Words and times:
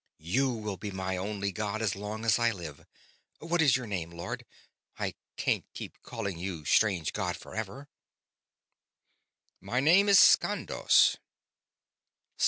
You 0.17 0.51
will 0.51 0.77
be 0.77 0.89
my 0.89 1.15
only 1.15 1.51
god 1.51 1.79
as 1.79 1.95
long 1.95 2.25
as 2.25 2.39
I 2.39 2.49
live. 2.51 2.87
What 3.37 3.61
is 3.61 3.77
your 3.77 3.85
name, 3.85 4.09
Lord? 4.09 4.47
I 4.97 5.13
can't 5.37 5.63
keep 5.75 5.93
on 5.97 6.01
calling 6.01 6.39
you 6.39 6.65
'strange 6.65 7.13
god' 7.13 7.37
forever." 7.37 7.87
"My 9.59 9.79
name 9.79 10.09
is 10.09 10.17
Skandos." 10.17 11.17